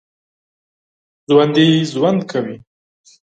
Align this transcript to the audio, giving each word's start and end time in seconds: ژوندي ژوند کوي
ژوندي 1.29 1.67
ژوند 1.91 2.19
کوي 2.31 2.57